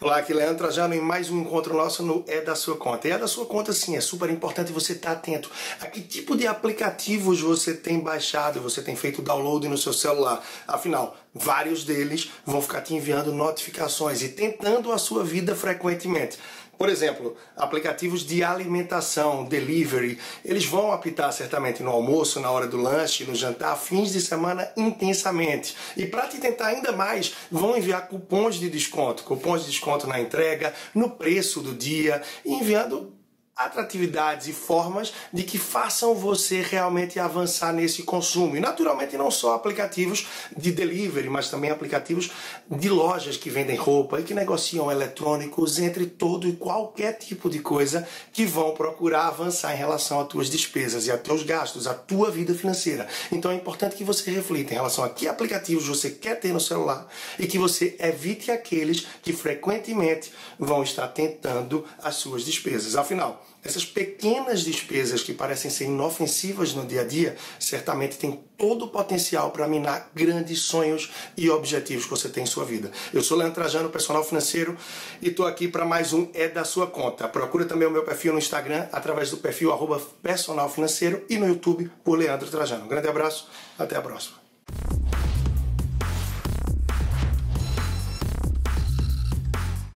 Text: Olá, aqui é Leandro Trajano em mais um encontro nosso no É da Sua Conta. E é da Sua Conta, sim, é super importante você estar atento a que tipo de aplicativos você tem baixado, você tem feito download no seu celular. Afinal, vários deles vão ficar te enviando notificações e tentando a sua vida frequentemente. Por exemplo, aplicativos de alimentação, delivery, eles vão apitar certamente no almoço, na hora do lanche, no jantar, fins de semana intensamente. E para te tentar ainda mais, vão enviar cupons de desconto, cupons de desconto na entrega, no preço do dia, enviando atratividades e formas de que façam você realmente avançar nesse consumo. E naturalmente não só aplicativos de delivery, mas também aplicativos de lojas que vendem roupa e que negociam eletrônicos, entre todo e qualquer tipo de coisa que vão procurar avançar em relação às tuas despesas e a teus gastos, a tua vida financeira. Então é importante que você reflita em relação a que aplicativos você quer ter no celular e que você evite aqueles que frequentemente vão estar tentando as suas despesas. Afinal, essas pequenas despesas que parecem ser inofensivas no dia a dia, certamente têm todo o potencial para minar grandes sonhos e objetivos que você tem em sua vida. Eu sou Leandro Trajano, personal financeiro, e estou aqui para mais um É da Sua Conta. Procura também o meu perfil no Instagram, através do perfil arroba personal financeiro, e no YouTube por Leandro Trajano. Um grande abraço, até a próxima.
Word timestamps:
Olá, 0.00 0.18
aqui 0.18 0.32
é 0.32 0.36
Leandro 0.36 0.58
Trajano 0.58 0.94
em 0.94 1.00
mais 1.00 1.28
um 1.28 1.40
encontro 1.40 1.74
nosso 1.76 2.04
no 2.04 2.24
É 2.28 2.40
da 2.40 2.54
Sua 2.54 2.76
Conta. 2.76 3.08
E 3.08 3.10
é 3.10 3.18
da 3.18 3.26
Sua 3.26 3.44
Conta, 3.44 3.72
sim, 3.72 3.96
é 3.96 4.00
super 4.00 4.30
importante 4.30 4.70
você 4.70 4.92
estar 4.92 5.10
atento 5.10 5.50
a 5.80 5.86
que 5.86 6.00
tipo 6.00 6.36
de 6.36 6.46
aplicativos 6.46 7.40
você 7.40 7.74
tem 7.74 7.98
baixado, 7.98 8.60
você 8.60 8.80
tem 8.80 8.94
feito 8.94 9.20
download 9.20 9.66
no 9.66 9.76
seu 9.76 9.92
celular. 9.92 10.40
Afinal, 10.68 11.16
vários 11.34 11.82
deles 11.82 12.30
vão 12.46 12.62
ficar 12.62 12.82
te 12.82 12.94
enviando 12.94 13.32
notificações 13.32 14.22
e 14.22 14.28
tentando 14.28 14.92
a 14.92 14.98
sua 14.98 15.24
vida 15.24 15.56
frequentemente. 15.56 16.38
Por 16.78 16.88
exemplo, 16.88 17.36
aplicativos 17.56 18.24
de 18.24 18.44
alimentação, 18.44 19.44
delivery, 19.44 20.16
eles 20.44 20.64
vão 20.64 20.92
apitar 20.92 21.32
certamente 21.32 21.82
no 21.82 21.90
almoço, 21.90 22.38
na 22.38 22.52
hora 22.52 22.68
do 22.68 22.76
lanche, 22.76 23.24
no 23.24 23.34
jantar, 23.34 23.76
fins 23.76 24.12
de 24.12 24.20
semana 24.20 24.70
intensamente. 24.76 25.76
E 25.96 26.06
para 26.06 26.28
te 26.28 26.38
tentar 26.38 26.68
ainda 26.68 26.92
mais, 26.92 27.34
vão 27.50 27.76
enviar 27.76 28.06
cupons 28.06 28.54
de 28.54 28.70
desconto, 28.70 29.24
cupons 29.24 29.62
de 29.62 29.70
desconto 29.70 30.06
na 30.06 30.20
entrega, 30.20 30.72
no 30.94 31.10
preço 31.10 31.60
do 31.60 31.74
dia, 31.74 32.22
enviando 32.46 33.12
atratividades 33.58 34.46
e 34.46 34.52
formas 34.52 35.12
de 35.32 35.42
que 35.42 35.58
façam 35.58 36.14
você 36.14 36.62
realmente 36.62 37.18
avançar 37.18 37.72
nesse 37.72 38.04
consumo. 38.04 38.56
E 38.56 38.60
naturalmente 38.60 39.16
não 39.16 39.32
só 39.32 39.54
aplicativos 39.54 40.28
de 40.56 40.70
delivery, 40.70 41.28
mas 41.28 41.50
também 41.50 41.68
aplicativos 41.68 42.30
de 42.70 42.88
lojas 42.88 43.36
que 43.36 43.50
vendem 43.50 43.76
roupa 43.76 44.20
e 44.20 44.22
que 44.22 44.32
negociam 44.32 44.92
eletrônicos, 44.92 45.80
entre 45.80 46.06
todo 46.06 46.48
e 46.48 46.52
qualquer 46.52 47.14
tipo 47.14 47.50
de 47.50 47.58
coisa 47.58 48.06
que 48.32 48.46
vão 48.46 48.74
procurar 48.74 49.26
avançar 49.26 49.74
em 49.74 49.78
relação 49.78 50.20
às 50.20 50.28
tuas 50.28 50.48
despesas 50.48 51.06
e 51.06 51.10
a 51.10 51.18
teus 51.18 51.42
gastos, 51.42 51.88
a 51.88 51.94
tua 51.94 52.30
vida 52.30 52.54
financeira. 52.54 53.08
Então 53.32 53.50
é 53.50 53.56
importante 53.56 53.96
que 53.96 54.04
você 54.04 54.30
reflita 54.30 54.72
em 54.72 54.76
relação 54.76 55.02
a 55.02 55.08
que 55.08 55.26
aplicativos 55.26 55.88
você 55.88 56.10
quer 56.10 56.38
ter 56.38 56.52
no 56.52 56.60
celular 56.60 57.08
e 57.38 57.46
que 57.48 57.58
você 57.58 57.96
evite 57.98 58.52
aqueles 58.52 59.04
que 59.20 59.32
frequentemente 59.32 60.32
vão 60.58 60.84
estar 60.84 61.08
tentando 61.08 61.84
as 62.02 62.14
suas 62.14 62.44
despesas. 62.44 62.94
Afinal, 62.94 63.42
essas 63.62 63.84
pequenas 63.84 64.60
despesas 64.60 65.22
que 65.22 65.34
parecem 65.34 65.70
ser 65.70 65.84
inofensivas 65.84 66.74
no 66.74 66.86
dia 66.86 67.02
a 67.02 67.04
dia, 67.04 67.36
certamente 67.58 68.16
têm 68.16 68.40
todo 68.56 68.86
o 68.86 68.88
potencial 68.88 69.50
para 69.50 69.68
minar 69.68 70.10
grandes 70.14 70.60
sonhos 70.60 71.10
e 71.36 71.50
objetivos 71.50 72.04
que 72.04 72.10
você 72.10 72.28
tem 72.28 72.44
em 72.44 72.46
sua 72.46 72.64
vida. 72.64 72.90
Eu 73.12 73.22
sou 73.22 73.36
Leandro 73.36 73.56
Trajano, 73.56 73.90
personal 73.90 74.24
financeiro, 74.24 74.76
e 75.20 75.28
estou 75.28 75.46
aqui 75.46 75.68
para 75.68 75.84
mais 75.84 76.12
um 76.12 76.28
É 76.32 76.48
da 76.48 76.64
Sua 76.64 76.86
Conta. 76.86 77.28
Procura 77.28 77.64
também 77.64 77.86
o 77.86 77.90
meu 77.90 78.04
perfil 78.04 78.32
no 78.32 78.38
Instagram, 78.38 78.86
através 78.92 79.30
do 79.30 79.36
perfil 79.36 79.72
arroba 79.72 80.00
personal 80.22 80.70
financeiro, 80.70 81.24
e 81.28 81.36
no 81.36 81.46
YouTube 81.46 81.90
por 82.04 82.18
Leandro 82.18 82.48
Trajano. 82.48 82.84
Um 82.84 82.88
grande 82.88 83.08
abraço, 83.08 83.48
até 83.78 83.96
a 83.96 84.02
próxima. 84.02 84.47